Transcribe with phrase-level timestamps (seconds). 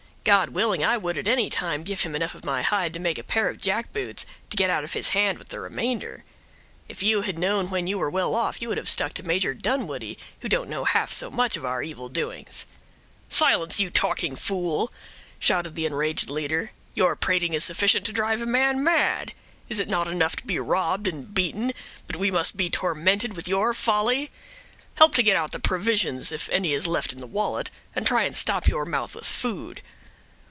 [0.23, 3.17] God willing, I would at any time give him enough of my hide to make
[3.17, 6.23] a pair of jack boots, to get out of his hands with the remainder.
[6.87, 9.55] If you had known when you were well off, you would have stuck to Major
[9.55, 12.67] Dunwoodie, who don't know half so much of our evil doings."
[13.29, 14.93] "Silence, you talking fool!"
[15.39, 19.33] shouted the enraged leader; "your prating is sufficient to drive a man mad.
[19.69, 21.73] Is it not enough to be robbed and beaten,
[22.05, 24.29] but we must be tormented with your folly?
[24.97, 28.21] Help to get out the provisions, if any is left in the wallet, and try
[28.21, 29.81] and stop your mouth with food."